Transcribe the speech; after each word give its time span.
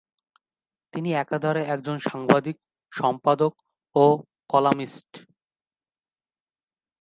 তিনি 0.93 1.09
একাধারে 1.13 1.61
একজন 1.65 1.97
সাংবাদিক, 1.99 2.57
সম্পাদক 2.93 3.53
ও 3.95 4.05
কলামিস্ট। 4.49 5.11